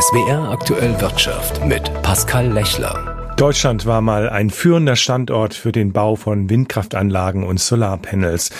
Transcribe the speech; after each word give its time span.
SWR 0.00 0.52
aktuell 0.52 1.00
Wirtschaft 1.00 1.64
mit 1.64 1.90
Pascal 2.02 2.46
Lechler. 2.52 3.17
Deutschland 3.38 3.86
war 3.86 4.00
mal 4.00 4.28
ein 4.28 4.50
führender 4.50 4.96
Standort 4.96 5.54
für 5.54 5.70
den 5.70 5.92
Bau 5.92 6.16
von 6.16 6.50
Windkraftanlagen 6.50 7.44
und 7.44 7.60
Solarpanels. 7.60 8.50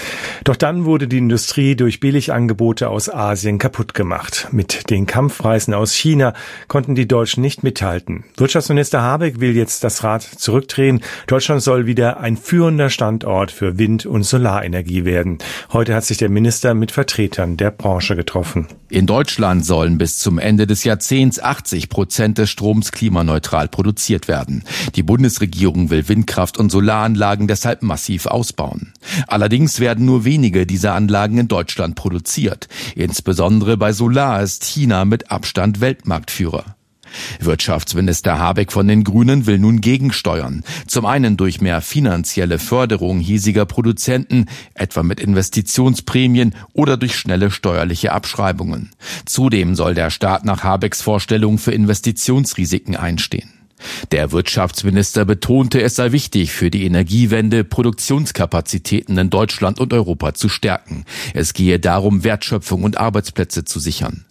Doch 0.45 0.55
dann 0.55 0.85
wurde 0.85 1.09
die 1.09 1.19
Industrie 1.19 1.75
durch 1.75 1.99
Billigangebote 1.99 2.89
aus 2.89 3.13
Asien 3.13 3.59
kaputt 3.59 3.93
gemacht. 3.93 4.47
Mit 4.53 4.89
den 4.91 5.07
Kampfpreisen 5.07 5.75
aus 5.75 5.95
China 5.95 6.33
konnten 6.69 6.95
die 6.95 7.09
Deutschen 7.09 7.41
nicht 7.43 7.65
mithalten. 7.65 8.23
Wirtschaftsminister 8.37 9.03
Habeck 9.03 9.41
will 9.41 9.57
jetzt 9.57 9.83
das 9.83 10.05
Rad 10.05 10.23
zurückdrehen. 10.23 11.01
Deutschland 11.27 11.61
soll 11.61 11.87
wieder 11.87 12.21
ein 12.21 12.37
führender 12.37 12.89
Standort 12.89 13.51
für 13.51 13.79
Wind- 13.79 14.07
und 14.07 14.23
Solarenergie 14.23 15.05
werden. 15.05 15.39
Heute 15.73 15.93
hat 15.93 16.05
sich 16.05 16.19
der 16.19 16.29
Minister 16.29 16.75
mit 16.75 16.93
Vertretern 16.93 17.57
der 17.57 17.73
Branche 17.73 18.15
getroffen. 18.15 18.69
In 18.91 19.07
Deutschland 19.07 19.67
sollen 19.67 19.99
bis 19.99 20.19
zum 20.19 20.39
Ende 20.39 20.69
des 20.69 20.85
Jahrzehnts 20.85 21.43
80 21.43 21.89
Prozent 21.89 22.39
des 22.39 22.49
Stroms 22.49 22.93
klimaneutral 22.93 23.67
produziert 23.67 24.29
werden. 24.29 24.63
Die 24.95 25.03
Bundesregierung 25.03 25.91
will 25.91 26.09
Windkraft- 26.09 26.59
und 26.59 26.71
Solaranlagen 26.71 27.47
deshalb 27.47 27.83
massiv 27.83 28.27
ausbauen. 28.27 28.93
Allerdings 29.27 29.81
werden 29.81 30.05
nur 30.05 30.25
wenige 30.25 30.67
dieser 30.67 30.95
Anlagen 30.95 31.39
in 31.39 31.49
Deutschland 31.49 31.95
produziert. 31.95 32.69
Insbesondere 32.95 33.77
bei 33.77 33.93
Solar 33.93 34.43
ist 34.43 34.65
China 34.65 35.05
mit 35.05 35.31
Abstand 35.31 35.81
Weltmarktführer. 35.81 36.77
Wirtschaftsminister 37.41 38.39
Habeck 38.39 38.73
von 38.73 38.89
den 38.89 39.05
Grünen 39.05 39.47
will 39.47 39.59
nun 39.59 39.81
gegensteuern. 39.81 40.63
Zum 40.87 41.07
einen 41.07 41.37
durch 41.37 41.61
mehr 41.61 41.81
finanzielle 41.81 42.59
Förderung 42.59 43.19
hiesiger 43.21 43.67
Produzenten, 43.67 44.47
etwa 44.75 45.03
mit 45.03 45.21
Investitionsprämien 45.21 46.55
oder 46.73 46.97
durch 46.97 47.17
schnelle 47.17 47.51
steuerliche 47.51 48.13
Abschreibungen. 48.13 48.91
Zudem 49.25 49.75
soll 49.75 49.95
der 49.95 50.11
Staat 50.11 50.45
nach 50.45 50.63
Habecks 50.65 51.03
Vorstellung 51.03 51.59
für 51.59 51.73
Investitionsrisiken 51.73 52.97
einstehen. 52.97 53.58
Der 54.13 54.33
Wirtschaftsminister 54.33 55.25
betonte, 55.25 55.83
es 55.83 55.97
sei 55.97 56.13
wichtig, 56.13 56.53
für 56.53 56.71
die 56.71 56.85
Energiewende 56.85 57.65
Produktionskapazitäten 57.65 59.19
in 59.19 59.31
Deutschland 59.31 59.81
und 59.81 59.93
Europa 59.93 60.35
zu 60.35 60.49
stärken. 60.49 61.05
Es 61.35 61.53
gehe 61.53 61.79
darum, 61.79 62.25
Wertschöpfung 62.25 62.85
und 62.85 62.99
Arbeitsplätze 62.99 63.65
zu 63.65 63.81
sichern. 63.81 64.25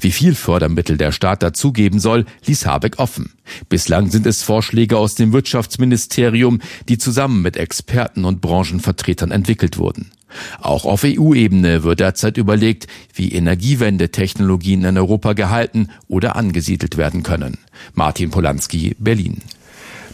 Wie 0.00 0.12
viel 0.12 0.34
Fördermittel 0.34 0.96
der 0.96 1.12
Staat 1.12 1.42
dazugeben 1.42 2.00
soll, 2.00 2.26
ließ 2.46 2.66
Habeck 2.66 2.98
offen. 2.98 3.32
Bislang 3.68 4.10
sind 4.10 4.26
es 4.26 4.42
Vorschläge 4.42 4.98
aus 4.98 5.14
dem 5.14 5.32
Wirtschaftsministerium, 5.32 6.60
die 6.88 6.98
zusammen 6.98 7.42
mit 7.42 7.56
Experten 7.56 8.24
und 8.24 8.40
Branchenvertretern 8.40 9.30
entwickelt 9.30 9.78
wurden. 9.78 10.10
Auch 10.60 10.84
auf 10.84 11.04
EU-Ebene 11.04 11.84
wird 11.84 12.00
derzeit 12.00 12.36
überlegt, 12.36 12.86
wie 13.14 13.32
Energiewendetechnologien 13.32 14.84
in 14.84 14.98
Europa 14.98 15.32
gehalten 15.32 15.88
oder 16.08 16.36
angesiedelt 16.36 16.96
werden 16.96 17.22
können. 17.22 17.58
Martin 17.94 18.30
Polanski, 18.30 18.96
Berlin. 18.98 19.42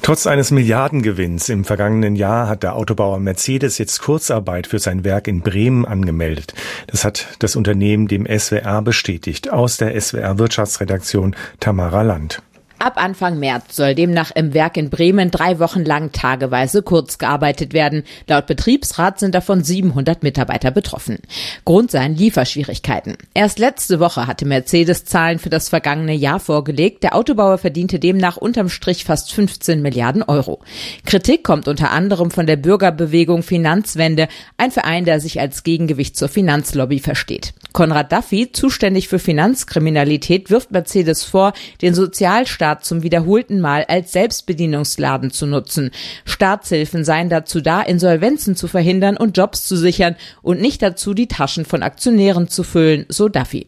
Trotz 0.03 0.27
eines 0.27 0.51
Milliardengewinns 0.51 1.49
im 1.49 1.65
vergangenen 1.65 2.17
Jahr 2.17 2.49
hat 2.49 2.63
der 2.63 2.75
Autobauer 2.75 3.19
Mercedes 3.21 3.79
jetzt 3.79 4.01
Kurzarbeit 4.01 4.67
für 4.67 4.79
sein 4.79 5.05
Werk 5.05 5.29
in 5.29 5.43
Bremen 5.43 5.85
angemeldet. 5.85 6.55
Das 6.87 7.05
hat 7.05 7.29
das 7.39 7.57
Unternehmen 7.57 8.09
dem 8.09 8.27
SWR 8.27 8.83
bestätigt. 8.83 9.51
Aus 9.51 9.77
der 9.77 10.01
SWR 10.01 10.39
Wirtschaftsredaktion 10.39 11.37
Tamara 11.61 12.03
Land. 12.03 12.43
Ab 12.83 12.95
Anfang 12.97 13.39
März 13.39 13.77
soll 13.77 13.95
demnach 13.95 14.31
im 14.35 14.55
Werk 14.55 14.79
in 14.79 14.89
Bremen 14.89 15.31
drei 15.31 15.59
Wochen 15.59 15.85
lang 15.85 16.13
tageweise 16.13 16.83
kurz 16.83 17.19
gearbeitet 17.19 17.75
werden. 17.75 18.05
Laut 18.27 18.47
Betriebsrat 18.47 19.21
sind 19.21 19.35
davon 19.35 19.63
700 19.63 20.23
Mitarbeiter 20.23 20.71
betroffen. 20.71 21.19
Grund 21.67 21.91
seien 21.91 22.17
Lieferschwierigkeiten. 22.17 23.19
Erst 23.35 23.59
letzte 23.59 24.01
Woche 24.01 24.27
hatte 24.27 24.47
Mercedes 24.47 25.05
Zahlen 25.05 25.39
für 25.39 25.51
das 25.51 25.69
vergangene 25.69 26.15
Jahr 26.15 26.41
vorgelegt. 26.41 27.03
Der 27.03 27.15
Autobauer 27.15 27.59
verdiente 27.59 27.99
demnach 27.99 28.39
unterm 28.39 28.71
Strich 28.71 29.05
fast 29.05 29.35
15 29.35 29.83
Milliarden 29.83 30.23
Euro. 30.23 30.61
Kritik 31.05 31.45
kommt 31.45 31.69
unter 31.69 31.91
anderem 31.91 32.31
von 32.31 32.47
der 32.47 32.57
Bürgerbewegung 32.57 33.43
Finanzwende, 33.43 34.27
ein 34.57 34.71
Verein, 34.71 35.05
der 35.05 35.21
sich 35.21 35.39
als 35.39 35.65
Gegengewicht 35.65 36.17
zur 36.17 36.31
Finanzlobby 36.31 36.99
versteht. 36.99 37.53
Konrad 37.73 38.11
Duffy, 38.11 38.51
zuständig 38.51 39.09
für 39.09 39.19
Finanzkriminalität, 39.19 40.51
wirft 40.51 40.73
Mercedes 40.73 41.25
vor, 41.25 41.53
den 41.83 41.95
Sozialstaat 41.95 42.70
Staat 42.71 42.85
zum 42.85 43.03
wiederholten 43.03 43.61
Mal 43.61 43.85
als 43.89 44.13
Selbstbedienungsladen 44.13 45.33
zu 45.33 45.47
nutzen. 45.47 45.91
Staatshilfen 46.25 47.05
seien 47.05 47.29
dazu 47.29 47.61
da, 47.61 47.83
Insolvenzen 47.83 48.55
zu 48.55 48.69
verhindern 48.69 49.17
und 49.17 49.37
Jobs 49.37 49.67
zu 49.67 49.77
sichern 49.77 50.15
und 50.41 50.61
nicht 50.61 50.81
dazu, 50.81 51.13
die 51.13 51.27
Taschen 51.27 51.65
von 51.65 51.83
Aktionären 51.83 52.47
zu 52.47 52.63
füllen, 52.63 53.07
so 53.09 53.29
Duffy. 53.29 53.67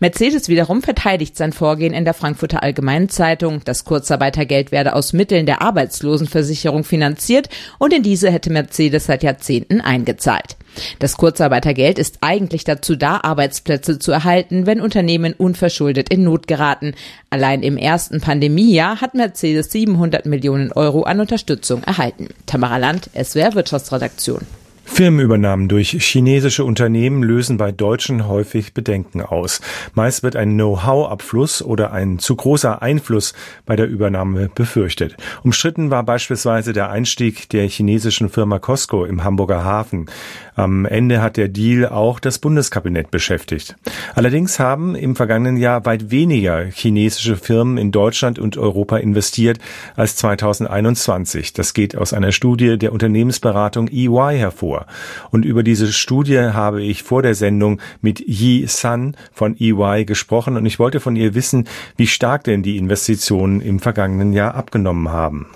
Mercedes 0.00 0.48
wiederum 0.48 0.82
verteidigt 0.82 1.36
sein 1.36 1.52
Vorgehen 1.52 1.94
in 1.94 2.04
der 2.04 2.14
Frankfurter 2.14 2.62
Allgemeinen 2.62 3.08
Zeitung. 3.08 3.60
Das 3.64 3.84
Kurzarbeitergeld 3.84 4.72
werde 4.72 4.94
aus 4.94 5.12
Mitteln 5.12 5.46
der 5.46 5.62
Arbeitslosenversicherung 5.62 6.84
finanziert 6.84 7.48
und 7.78 7.92
in 7.92 8.02
diese 8.02 8.30
hätte 8.30 8.50
Mercedes 8.50 9.06
seit 9.06 9.22
Jahrzehnten 9.22 9.80
eingezahlt. 9.80 10.56
Das 10.98 11.16
Kurzarbeitergeld 11.16 11.98
ist 11.98 12.18
eigentlich 12.20 12.64
dazu 12.64 12.96
da, 12.96 13.20
Arbeitsplätze 13.22 13.98
zu 13.98 14.12
erhalten, 14.12 14.66
wenn 14.66 14.80
Unternehmen 14.80 15.32
unverschuldet 15.32 16.10
in 16.10 16.24
Not 16.24 16.46
geraten. 16.46 16.94
Allein 17.30 17.62
im 17.62 17.76
ersten 17.76 18.20
Pandemiejahr 18.20 19.00
hat 19.00 19.14
Mercedes 19.14 19.72
700 19.72 20.26
Millionen 20.26 20.72
Euro 20.72 21.02
an 21.02 21.20
Unterstützung 21.20 21.82
erhalten. 21.82 22.28
Tamara 22.46 22.76
Land, 22.76 23.10
SWR 23.14 23.54
Wirtschaftsredaktion. 23.54 24.42
Firmenübernahmen 24.86 25.68
durch 25.68 25.90
chinesische 25.90 26.64
Unternehmen 26.64 27.22
lösen 27.22 27.58
bei 27.58 27.70
Deutschen 27.70 28.28
häufig 28.28 28.72
Bedenken 28.72 29.20
aus. 29.20 29.60
Meist 29.94 30.22
wird 30.22 30.36
ein 30.36 30.54
Know-how-Abfluss 30.54 31.60
oder 31.60 31.92
ein 31.92 32.18
zu 32.18 32.34
großer 32.34 32.80
Einfluss 32.80 33.34
bei 33.66 33.76
der 33.76 33.88
Übernahme 33.88 34.48
befürchtet. 34.54 35.16
Umstritten 35.42 35.90
war 35.90 36.02
beispielsweise 36.02 36.72
der 36.72 36.88
Einstieg 36.88 37.50
der 37.50 37.68
chinesischen 37.68 38.30
Firma 38.30 38.58
Costco 38.58 39.04
im 39.04 39.24
Hamburger 39.24 39.64
Hafen. 39.64 40.06
Am 40.54 40.86
Ende 40.86 41.20
hat 41.20 41.36
der 41.36 41.48
Deal 41.48 41.86
auch 41.86 42.18
das 42.18 42.38
Bundeskabinett 42.38 43.10
beschäftigt. 43.10 43.76
Allerdings 44.14 44.58
haben 44.58 44.94
im 44.94 45.14
vergangenen 45.16 45.58
Jahr 45.58 45.84
weit 45.84 46.10
weniger 46.10 46.64
chinesische 46.64 47.36
Firmen 47.36 47.76
in 47.76 47.92
Deutschland 47.92 48.38
und 48.38 48.56
Europa 48.56 48.96
investiert 48.96 49.58
als 49.96 50.16
2021. 50.16 51.52
Das 51.52 51.74
geht 51.74 51.96
aus 51.96 52.14
einer 52.14 52.32
Studie 52.32 52.78
der 52.78 52.92
Unternehmensberatung 52.92 53.88
EY 53.88 54.38
hervor 54.38 54.75
vor. 54.76 54.86
Und 55.30 55.44
über 55.44 55.62
diese 55.62 55.92
Studie 55.92 56.38
habe 56.38 56.82
ich 56.82 57.02
vor 57.02 57.22
der 57.22 57.34
Sendung 57.34 57.80
mit 58.00 58.20
Yi 58.20 58.66
Sun 58.66 59.16
von 59.32 59.56
EY 59.58 60.04
gesprochen 60.04 60.56
und 60.56 60.66
ich 60.66 60.78
wollte 60.78 61.00
von 61.00 61.16
ihr 61.16 61.34
wissen, 61.34 61.68
wie 61.96 62.06
stark 62.06 62.44
denn 62.44 62.62
die 62.62 62.76
Investitionen 62.76 63.60
im 63.60 63.80
vergangenen 63.80 64.32
Jahr 64.32 64.54
abgenommen 64.54 65.08
haben. 65.08 65.46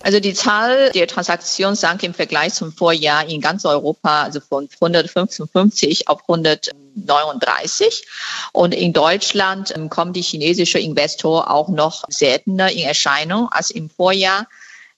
Also 0.00 0.20
die 0.20 0.34
Zahl 0.34 0.90
der 0.90 1.06
Transaktionen 1.06 1.76
sank 1.76 2.02
im 2.02 2.12
Vergleich 2.12 2.52
zum 2.52 2.74
Vorjahr 2.74 3.26
in 3.26 3.40
ganz 3.40 3.64
Europa, 3.64 4.24
also 4.24 4.38
von 4.38 4.68
155 4.74 6.08
auf 6.08 6.20
139. 6.28 8.06
Und 8.52 8.74
in 8.74 8.92
Deutschland 8.92 9.72
ähm, 9.74 9.88
kommen 9.88 10.12
die 10.12 10.20
chinesischen 10.20 10.82
Investoren 10.82 11.48
auch 11.48 11.70
noch 11.70 12.04
seltener 12.08 12.70
in 12.70 12.80
Erscheinung 12.80 13.48
als 13.50 13.70
im 13.70 13.88
Vorjahr. 13.88 14.46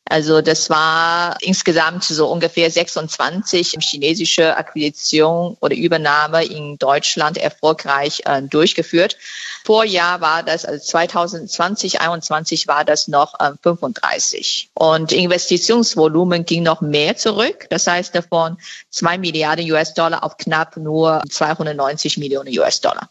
Also 0.09 0.41
das 0.41 0.71
war 0.71 1.37
insgesamt 1.41 2.05
so 2.05 2.29
ungefähr 2.29 2.71
26 2.71 3.77
chinesische 3.81 4.57
Akquisition 4.57 5.57
oder 5.61 5.75
Übernahme 5.75 6.45
in 6.45 6.79
Deutschland 6.79 7.39
erfolgreich 7.39 8.23
äh, 8.25 8.43
durchgeführt. 8.43 9.17
Vorjahr 9.65 10.21
war 10.21 10.45
das, 10.45 10.65
also 10.65 10.85
2020, 10.85 11.93
2021 11.95 12.69
war 12.69 12.85
das 12.85 13.09
noch 13.09 13.35
äh, 13.41 13.53
35. 13.63 14.71
Und 14.75 15.11
Investitionsvolumen 15.11 16.45
ging 16.45 16.63
noch 16.63 16.81
mehr 16.81 17.17
zurück. 17.17 17.67
Das 17.71 17.87
heißt 17.87 18.15
davon 18.15 18.59
zwei 18.91 19.19
Milliarden 19.19 19.69
US-Dollar 19.71 20.23
auf 20.23 20.37
knapp 20.37 20.77
nur 20.77 21.23
290 21.29 22.17
Millionen 22.19 22.57
US-Dollar. 22.57 23.11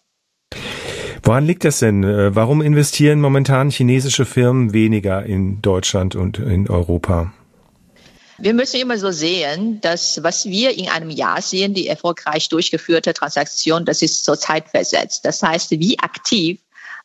Woran 1.26 1.48
liegt 1.48 1.66
das 1.66 1.80
denn? 1.80 2.04
Äh, 2.04 2.36
warum 2.36 2.62
investieren 2.62 3.20
momentan 3.20 3.72
chinesische 3.72 4.28
Firmen 4.28 4.74
weniger 4.74 5.24
in 5.26 5.60
Deutschland 5.60 6.16
und 6.16 6.38
in 6.38 6.70
Europa? 6.70 7.34
Wir 8.38 8.54
müssen 8.54 8.80
immer 8.80 9.00
so 9.00 9.12
sehen, 9.12 9.82
dass 9.82 10.22
was 10.22 10.46
wir 10.46 10.78
in 10.78 10.88
einem 10.88 11.10
Jahr 11.10 11.42
sehen, 11.42 11.74
die 11.74 11.88
erfolgreich 11.88 12.48
durchgeführte 12.50 13.14
Transaktion, 13.14 13.86
das 13.86 14.04
ist 14.04 14.24
so 14.24 14.36
zeitversetzt. 14.36 15.26
Das 15.26 15.42
heißt, 15.42 15.72
wie 15.72 15.98
aktiv 15.98 16.60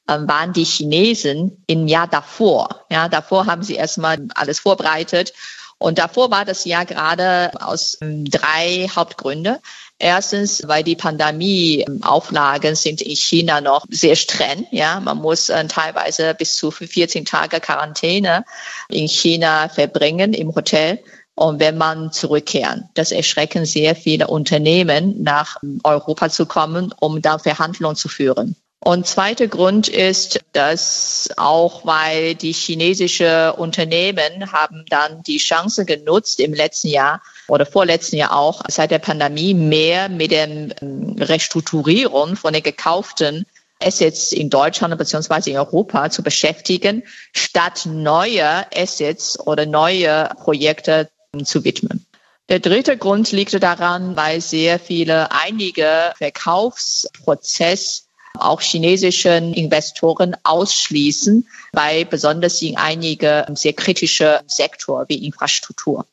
ähm, 0.06 0.28
waren 0.28 0.52
die 0.52 0.64
Chinesen 0.64 1.62
im 1.66 1.88
Jahr 1.88 2.06
davor? 2.06 2.84
Ja, 2.90 3.08
davor 3.08 3.46
haben 3.46 3.62
sie 3.62 3.76
erstmal 3.76 4.18
alles 4.34 4.58
vorbereitet. 4.58 5.32
Und 5.78 5.96
davor 5.98 6.30
war 6.30 6.44
das 6.44 6.66
Jahr 6.66 6.84
gerade 6.84 7.52
aus 7.58 7.96
ähm, 8.02 8.26
drei 8.26 8.86
Hauptgründen. 8.94 9.56
Erstens, 10.02 10.62
weil 10.66 10.82
die 10.82 10.96
Pandemieauflagen 10.96 12.74
sind 12.74 13.02
in 13.02 13.14
China 13.14 13.60
noch 13.60 13.84
sehr 13.90 14.16
streng. 14.16 14.66
Ja, 14.70 14.98
man 14.98 15.18
muss 15.18 15.50
äh, 15.50 15.66
teilweise 15.66 16.34
bis 16.34 16.56
zu 16.56 16.70
14 16.70 17.26
Tage 17.26 17.60
Quarantäne 17.60 18.46
in 18.88 19.06
China 19.06 19.68
verbringen 19.68 20.32
im 20.32 20.54
Hotel. 20.54 21.00
Und 21.34 21.60
wenn 21.60 21.76
man 21.76 22.12
zurückkehren, 22.12 22.88
das 22.94 23.12
erschrecken 23.12 23.66
sehr 23.66 23.94
viele 23.94 24.28
Unternehmen, 24.28 25.22
nach 25.22 25.58
Europa 25.84 26.30
zu 26.30 26.46
kommen, 26.46 26.94
um 26.98 27.20
da 27.20 27.38
Verhandlungen 27.38 27.96
zu 27.96 28.08
führen. 28.08 28.56
Und 28.82 29.06
zweiter 29.06 29.46
Grund 29.46 29.88
ist, 29.88 30.40
dass 30.54 31.28
auch 31.36 31.84
weil 31.84 32.34
die 32.34 32.52
chinesische 32.52 33.52
Unternehmen 33.52 34.52
haben 34.52 34.86
dann 34.88 35.22
die 35.22 35.36
Chance 35.36 35.84
genutzt 35.84 36.40
im 36.40 36.54
letzten 36.54 36.88
Jahr 36.88 37.20
oder 37.46 37.66
vorletzten 37.66 38.16
Jahr 38.16 38.34
auch 38.34 38.62
seit 38.68 38.90
der 38.90 38.98
Pandemie 38.98 39.52
mehr 39.52 40.08
mit 40.08 40.30
dem 40.30 40.72
ähm, 40.80 41.16
Restrukturierung 41.18 42.36
von 42.36 42.54
den 42.54 42.62
gekauften 42.62 43.44
Assets 43.82 44.32
in 44.32 44.48
Deutschland 44.48 44.96
bzw. 44.96 45.50
in 45.50 45.58
Europa 45.58 46.08
zu 46.08 46.22
beschäftigen, 46.22 47.02
statt 47.34 47.82
neue 47.84 48.66
Assets 48.74 49.38
oder 49.40 49.66
neue 49.66 50.30
Projekte 50.42 51.10
zu 51.44 51.64
widmen. 51.64 52.06
Der 52.48 52.60
dritte 52.60 52.96
Grund 52.96 53.30
liegt 53.30 53.62
daran, 53.62 54.16
weil 54.16 54.40
sehr 54.40 54.78
viele 54.78 55.30
einige 55.32 56.12
Verkaufsprozesse 56.16 58.04
auch 58.38 58.60
chinesischen 58.60 59.52
Investoren 59.54 60.36
ausschließen, 60.44 61.46
bei 61.72 62.04
besonders 62.04 62.62
in 62.62 62.76
einige 62.76 63.46
sehr 63.54 63.72
kritische 63.72 64.40
Sektor 64.46 65.04
wie 65.08 65.26
Infrastruktur. 65.26 66.06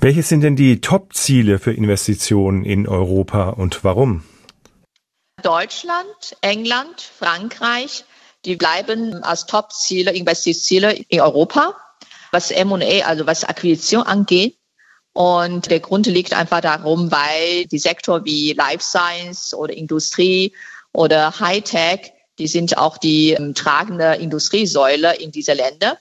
Welche 0.00 0.22
sind 0.22 0.42
denn 0.42 0.56
die 0.56 0.80
Top-Ziele 0.80 1.58
für 1.58 1.72
Investitionen 1.72 2.64
in 2.64 2.88
Europa 2.88 3.50
und 3.50 3.84
warum? 3.84 4.24
Deutschland, 5.42 6.36
England, 6.40 7.00
Frankreich, 7.00 8.04
die 8.44 8.56
bleiben 8.56 9.22
als 9.22 9.46
Top-Ziele, 9.46 10.12
Investitionsziele 10.12 10.92
in 11.08 11.20
Europa, 11.20 11.74
was 12.32 12.50
M&A, 12.50 13.06
also 13.06 13.26
was 13.26 13.44
Akquisition 13.44 14.02
angeht. 14.02 14.56
Und 15.12 15.70
der 15.70 15.80
Grund 15.80 16.06
liegt 16.06 16.34
einfach 16.34 16.60
darum, 16.60 17.12
weil 17.12 17.66
die 17.66 17.78
Sektor 17.78 18.24
wie 18.24 18.52
Life 18.52 18.82
Science 18.82 19.54
oder 19.54 19.72
Industrie 19.72 20.52
oder 20.94 21.38
Hightech, 21.40 22.12
die 22.38 22.46
sind 22.46 22.78
auch 22.78 22.96
die 22.96 23.32
ähm, 23.32 23.54
tragende 23.54 24.14
Industriesäule 24.14 25.16
in 25.16 25.30
dieser 25.30 25.54
Länder. 25.54 25.98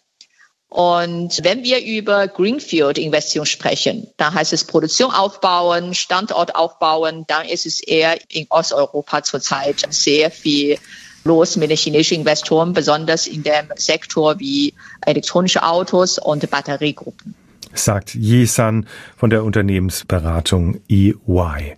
Und 0.69 1.43
wenn 1.43 1.63
wir 1.63 1.83
über 1.83 2.27
Greenfield-Investition 2.27 3.45
sprechen, 3.45 4.07
dann 4.17 4.33
heißt 4.33 4.53
es 4.53 4.63
Produktion 4.63 5.11
aufbauen, 5.11 5.93
Standort 5.93 6.55
aufbauen, 6.55 7.25
dann 7.27 7.47
ist 7.47 7.67
es 7.67 7.79
eher 7.79 8.17
in 8.29 8.47
Osteuropa 8.49 9.21
zurzeit 9.21 9.85
sehr 9.89 10.31
viel 10.31 10.79
los 11.23 11.57
mit 11.57 11.69
den 11.69 11.77
chinesischen 11.77 12.19
Investoren, 12.19 12.73
besonders 12.73 13.27
in 13.27 13.43
dem 13.43 13.69
Sektor 13.75 14.39
wie 14.39 14.73
elektronische 15.05 15.61
Autos 15.61 16.17
und 16.17 16.49
Batteriegruppen. 16.49 17.35
Sagt 17.73 18.15
Yi 18.15 18.45
San 18.45 18.85
von 19.15 19.29
der 19.29 19.43
Unternehmensberatung 19.43 20.79
EY. 20.89 21.75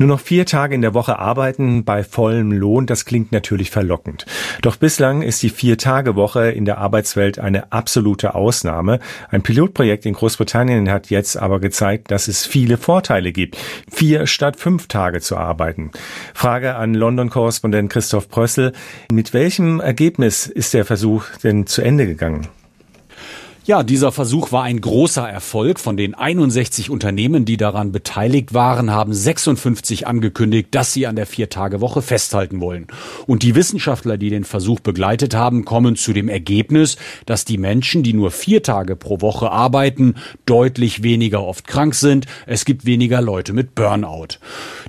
Nur 0.00 0.06
noch 0.06 0.20
vier 0.20 0.46
Tage 0.46 0.76
in 0.76 0.82
der 0.82 0.94
Woche 0.94 1.18
arbeiten 1.18 1.84
bei 1.84 2.04
vollem 2.04 2.52
Lohn, 2.52 2.86
das 2.86 3.04
klingt 3.04 3.32
natürlich 3.32 3.72
verlockend. 3.72 4.26
Doch 4.62 4.76
bislang 4.76 5.22
ist 5.22 5.42
die 5.42 5.48
Vier-Tage-Woche 5.48 6.52
in 6.52 6.64
der 6.64 6.78
Arbeitswelt 6.78 7.40
eine 7.40 7.72
absolute 7.72 8.36
Ausnahme. 8.36 9.00
Ein 9.28 9.42
Pilotprojekt 9.42 10.06
in 10.06 10.14
Großbritannien 10.14 10.88
hat 10.88 11.10
jetzt 11.10 11.36
aber 11.36 11.58
gezeigt, 11.58 12.12
dass 12.12 12.28
es 12.28 12.46
viele 12.46 12.76
Vorteile 12.76 13.32
gibt, 13.32 13.56
vier 13.90 14.28
statt 14.28 14.54
fünf 14.56 14.86
Tage 14.86 15.20
zu 15.20 15.36
arbeiten. 15.36 15.90
Frage 16.32 16.76
an 16.76 16.94
London-Korrespondent 16.94 17.90
Christoph 17.90 18.28
Prössel. 18.28 18.72
Mit 19.10 19.34
welchem 19.34 19.80
Ergebnis 19.80 20.46
ist 20.46 20.74
der 20.74 20.84
Versuch 20.84 21.24
denn 21.42 21.66
zu 21.66 21.82
Ende 21.82 22.06
gegangen? 22.06 22.46
Ja, 23.68 23.82
dieser 23.82 24.12
Versuch 24.12 24.50
war 24.50 24.62
ein 24.62 24.80
großer 24.80 25.28
Erfolg. 25.28 25.78
Von 25.78 25.98
den 25.98 26.14
61 26.14 26.88
Unternehmen, 26.88 27.44
die 27.44 27.58
daran 27.58 27.92
beteiligt 27.92 28.54
waren, 28.54 28.90
haben 28.90 29.12
56 29.12 30.06
angekündigt, 30.06 30.68
dass 30.70 30.94
sie 30.94 31.06
an 31.06 31.16
der 31.16 31.26
Vier-Tage-Woche 31.26 32.00
festhalten 32.00 32.62
wollen. 32.62 32.86
Und 33.26 33.42
die 33.42 33.54
Wissenschaftler, 33.54 34.16
die 34.16 34.30
den 34.30 34.44
Versuch 34.44 34.80
begleitet 34.80 35.34
haben, 35.34 35.66
kommen 35.66 35.96
zu 35.96 36.14
dem 36.14 36.30
Ergebnis, 36.30 36.96
dass 37.26 37.44
die 37.44 37.58
Menschen, 37.58 38.02
die 38.02 38.14
nur 38.14 38.30
vier 38.30 38.62
Tage 38.62 38.96
pro 38.96 39.20
Woche 39.20 39.50
arbeiten, 39.50 40.14
deutlich 40.46 41.02
weniger 41.02 41.44
oft 41.44 41.66
krank 41.66 41.94
sind. 41.94 42.24
Es 42.46 42.64
gibt 42.64 42.86
weniger 42.86 43.20
Leute 43.20 43.52
mit 43.52 43.74
Burnout. 43.74 44.38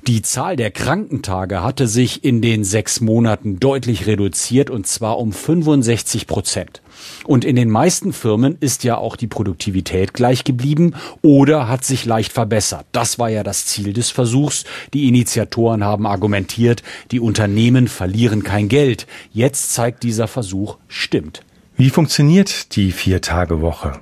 Die 0.06 0.22
Zahl 0.22 0.56
der 0.56 0.70
Krankentage 0.70 1.62
hatte 1.62 1.86
sich 1.86 2.24
in 2.24 2.40
den 2.40 2.64
sechs 2.64 3.02
Monaten 3.02 3.60
deutlich 3.60 4.06
reduziert 4.06 4.70
und 4.70 4.86
zwar 4.86 5.18
um 5.18 5.34
65 5.34 6.26
Prozent. 6.26 6.80
Und 7.24 7.44
in 7.44 7.56
den 7.56 7.70
meisten 7.70 8.12
Firmen 8.12 8.56
ist 8.60 8.84
ja 8.84 8.96
auch 8.96 9.16
die 9.16 9.26
Produktivität 9.26 10.14
gleich 10.14 10.44
geblieben 10.44 10.94
oder 11.22 11.68
hat 11.68 11.84
sich 11.84 12.04
leicht 12.04 12.32
verbessert. 12.32 12.86
Das 12.92 13.18
war 13.18 13.28
ja 13.28 13.42
das 13.42 13.66
Ziel 13.66 13.92
des 13.92 14.10
Versuchs. 14.10 14.64
Die 14.94 15.08
Initiatoren 15.08 15.84
haben 15.84 16.06
argumentiert, 16.06 16.82
die 17.10 17.20
Unternehmen 17.20 17.88
verlieren 17.88 18.42
kein 18.42 18.68
Geld. 18.68 19.06
Jetzt 19.32 19.72
zeigt 19.72 20.02
dieser 20.02 20.28
Versuch, 20.28 20.78
stimmt. 20.88 21.42
Wie 21.76 21.90
funktioniert 21.90 22.76
die 22.76 22.92
Vier-Tage-Woche? 22.92 24.00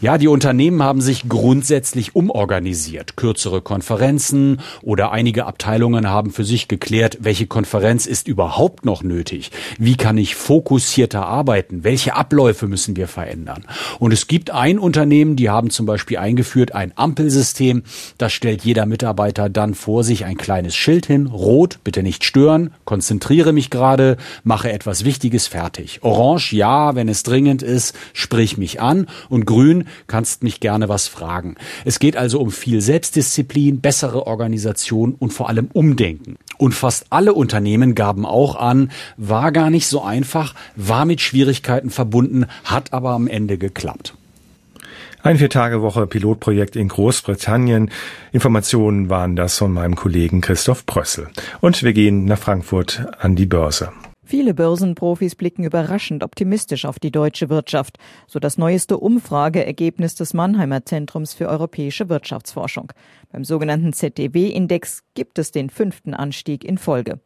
Ja, 0.00 0.18
die 0.18 0.28
Unternehmen 0.28 0.82
haben 0.82 1.00
sich 1.00 1.28
grundsätzlich 1.28 2.14
umorganisiert. 2.14 3.16
Kürzere 3.16 3.60
Konferenzen 3.60 4.60
oder 4.82 5.12
einige 5.12 5.46
Abteilungen 5.46 6.08
haben 6.08 6.30
für 6.30 6.44
sich 6.44 6.68
geklärt, 6.68 7.18
welche 7.20 7.46
Konferenz 7.46 8.06
ist 8.06 8.28
überhaupt 8.28 8.84
noch 8.84 9.02
nötig. 9.02 9.50
Wie 9.78 9.96
kann 9.96 10.18
ich 10.18 10.34
fokussierter 10.34 11.26
arbeiten? 11.26 11.84
Welche 11.84 12.14
Abläufe 12.14 12.66
müssen 12.68 12.96
wir 12.96 13.08
verändern? 13.08 13.64
Und 13.98 14.12
es 14.12 14.26
gibt 14.26 14.50
ein 14.50 14.78
Unternehmen, 14.78 15.36
die 15.36 15.50
haben 15.50 15.70
zum 15.70 15.86
Beispiel 15.86 16.18
eingeführt 16.18 16.74
ein 16.74 16.92
Ampelsystem. 16.96 17.82
Das 18.18 18.32
stellt 18.32 18.62
jeder 18.62 18.86
Mitarbeiter 18.86 19.48
dann 19.48 19.74
vor 19.74 20.04
sich 20.04 20.24
ein 20.24 20.36
kleines 20.36 20.76
Schild 20.76 21.06
hin. 21.06 21.26
Rot, 21.26 21.80
bitte 21.84 22.02
nicht 22.02 22.24
stören. 22.24 22.70
Konzentriere 22.84 23.52
mich 23.52 23.70
gerade. 23.70 24.16
Mache 24.44 24.72
etwas 24.72 25.04
Wichtiges 25.04 25.46
fertig. 25.46 26.00
Orange, 26.02 26.52
ja, 26.52 26.94
wenn 26.94 27.08
es 27.08 27.22
dringend 27.22 27.62
ist. 27.62 27.94
Sprich 28.12 28.56
mich 28.56 28.80
an. 28.80 29.06
Und 29.28 29.44
grün, 29.44 29.57
Grün, 29.58 29.88
kannst 30.06 30.44
mich 30.44 30.60
gerne 30.60 30.88
was 30.88 31.08
fragen. 31.08 31.56
Es 31.84 31.98
geht 31.98 32.16
also 32.16 32.38
um 32.38 32.52
viel 32.52 32.80
Selbstdisziplin, 32.80 33.80
bessere 33.80 34.28
Organisation 34.28 35.16
und 35.18 35.32
vor 35.32 35.48
allem 35.48 35.68
Umdenken. 35.72 36.36
Und 36.58 36.76
fast 36.76 37.06
alle 37.10 37.34
Unternehmen 37.34 37.96
gaben 37.96 38.24
auch 38.24 38.54
an, 38.54 38.92
war 39.16 39.50
gar 39.50 39.70
nicht 39.70 39.88
so 39.88 40.00
einfach, 40.00 40.54
war 40.76 41.06
mit 41.06 41.20
Schwierigkeiten 41.20 41.90
verbunden, 41.90 42.46
hat 42.62 42.92
aber 42.92 43.10
am 43.10 43.26
Ende 43.26 43.58
geklappt. 43.58 44.14
Ein 45.24 45.38
Vier-Tage-Woche 45.38 46.06
Pilotprojekt 46.06 46.76
in 46.76 46.86
Großbritannien. 46.86 47.90
Informationen 48.30 49.10
waren 49.10 49.34
das 49.34 49.58
von 49.58 49.72
meinem 49.72 49.96
Kollegen 49.96 50.40
Christoph 50.40 50.86
Prössel. 50.86 51.30
Und 51.60 51.82
wir 51.82 51.92
gehen 51.92 52.26
nach 52.26 52.38
Frankfurt 52.38 53.04
an 53.18 53.34
die 53.34 53.46
Börse. 53.46 53.90
Viele 54.28 54.52
Börsenprofis 54.52 55.36
blicken 55.36 55.64
überraschend 55.64 56.22
optimistisch 56.22 56.84
auf 56.84 56.98
die 56.98 57.10
deutsche 57.10 57.48
Wirtschaft, 57.48 57.96
so 58.26 58.38
das 58.38 58.58
neueste 58.58 58.98
Umfrageergebnis 58.98 60.16
des 60.16 60.34
Mannheimer 60.34 60.84
Zentrums 60.84 61.32
für 61.32 61.48
europäische 61.48 62.10
Wirtschaftsforschung. 62.10 62.92
Beim 63.32 63.42
sogenannten 63.42 63.94
ZDW-Index 63.94 65.02
gibt 65.14 65.38
es 65.38 65.50
den 65.50 65.70
fünften 65.70 66.12
Anstieg 66.12 66.62
in 66.62 66.76
Folge. 66.76 67.20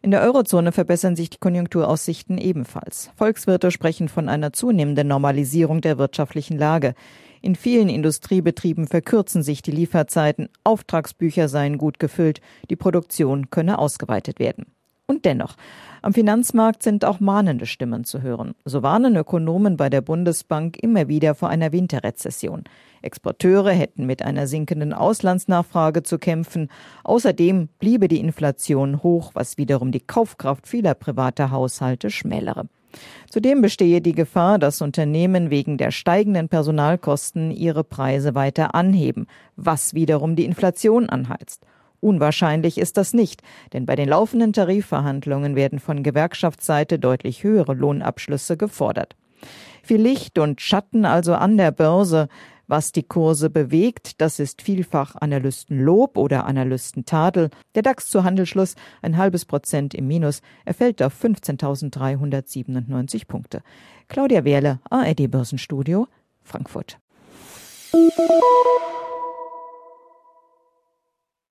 In 0.00 0.12
der 0.12 0.22
Eurozone 0.22 0.72
verbessern 0.72 1.14
sich 1.14 1.28
die 1.28 1.36
Konjunkturaussichten 1.36 2.38
ebenfalls. 2.38 3.10
Volkswirte 3.16 3.70
sprechen 3.70 4.08
von 4.08 4.30
einer 4.30 4.54
zunehmenden 4.54 5.08
Normalisierung 5.08 5.82
der 5.82 5.98
wirtschaftlichen 5.98 6.56
Lage. 6.56 6.94
In 7.42 7.54
vielen 7.54 7.90
Industriebetrieben 7.90 8.86
verkürzen 8.86 9.42
sich 9.42 9.60
die 9.60 9.72
Lieferzeiten, 9.72 10.48
Auftragsbücher 10.64 11.50
seien 11.50 11.76
gut 11.76 11.98
gefüllt, 11.98 12.40
die 12.70 12.76
Produktion 12.76 13.50
könne 13.50 13.78
ausgeweitet 13.78 14.38
werden. 14.38 14.64
Und 15.10 15.24
dennoch, 15.24 15.56
am 16.02 16.14
Finanzmarkt 16.14 16.84
sind 16.84 17.04
auch 17.04 17.18
mahnende 17.18 17.66
Stimmen 17.66 18.04
zu 18.04 18.22
hören. 18.22 18.54
So 18.64 18.84
warnen 18.84 19.16
Ökonomen 19.16 19.76
bei 19.76 19.90
der 19.90 20.02
Bundesbank 20.02 20.78
immer 20.80 21.08
wieder 21.08 21.34
vor 21.34 21.48
einer 21.48 21.72
Winterrezession. 21.72 22.62
Exporteure 23.02 23.72
hätten 23.72 24.06
mit 24.06 24.22
einer 24.22 24.46
sinkenden 24.46 24.92
Auslandsnachfrage 24.92 26.04
zu 26.04 26.18
kämpfen. 26.18 26.68
Außerdem 27.02 27.68
bliebe 27.80 28.06
die 28.06 28.20
Inflation 28.20 29.02
hoch, 29.02 29.32
was 29.34 29.58
wiederum 29.58 29.90
die 29.90 29.98
Kaufkraft 29.98 30.68
vieler 30.68 30.94
privater 30.94 31.50
Haushalte 31.50 32.08
schmälere. 32.08 32.68
Zudem 33.28 33.60
bestehe 33.60 34.00
die 34.00 34.14
Gefahr, 34.14 34.60
dass 34.60 34.82
Unternehmen 34.82 35.50
wegen 35.50 35.76
der 35.76 35.90
steigenden 35.90 36.48
Personalkosten 36.48 37.50
ihre 37.50 37.82
Preise 37.82 38.36
weiter 38.36 38.76
anheben, 38.76 39.26
was 39.56 39.92
wiederum 39.92 40.36
die 40.36 40.44
Inflation 40.44 41.08
anheizt. 41.08 41.66
Unwahrscheinlich 42.00 42.78
ist 42.78 42.96
das 42.96 43.12
nicht, 43.12 43.42
denn 43.72 43.86
bei 43.86 43.94
den 43.94 44.08
laufenden 44.08 44.52
Tarifverhandlungen 44.52 45.54
werden 45.54 45.78
von 45.78 46.02
Gewerkschaftsseite 46.02 46.98
deutlich 46.98 47.44
höhere 47.44 47.74
Lohnabschlüsse 47.74 48.56
gefordert. 48.56 49.14
Viel 49.82 50.00
Licht 50.00 50.38
und 50.38 50.60
Schatten 50.60 51.04
also 51.04 51.34
an 51.34 51.56
der 51.56 51.72
Börse. 51.72 52.28
Was 52.66 52.92
die 52.92 53.02
Kurse 53.02 53.50
bewegt, 53.50 54.20
das 54.20 54.38
ist 54.38 54.62
vielfach 54.62 55.16
Analystenlob 55.16 56.16
oder 56.16 56.46
Analystentadel. 56.46 57.50
Der 57.74 57.82
DAX 57.82 58.06
zu 58.06 58.22
Handelsschluss 58.22 58.76
ein 59.02 59.16
halbes 59.16 59.44
Prozent 59.44 59.92
im 59.92 60.06
Minus. 60.06 60.40
Er 60.64 60.74
fällt 60.74 61.02
auf 61.02 61.12
15.397 61.20 63.26
Punkte. 63.26 63.62
Claudia 64.06 64.44
Wehrle, 64.44 64.78
ARD 64.88 65.28
Börsenstudio, 65.28 66.06
Frankfurt. 66.44 66.98